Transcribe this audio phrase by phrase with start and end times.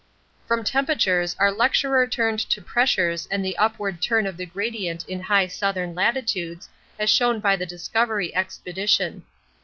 [0.47, 5.19] From temperatures our lecturer turned to pressures and the upward turn of the gradient in
[5.21, 9.25] high southern latitudes, as shown by the Discovery Expedition.